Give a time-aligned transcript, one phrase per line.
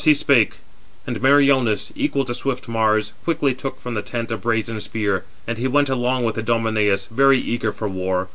[0.01, 0.53] Thus be spake,
[1.05, 5.59] and Meriones, equal to swift Mars, quickly took from the tent a brazen spear; and
[5.59, 8.27] he went along with Idomeneus, very eager for war.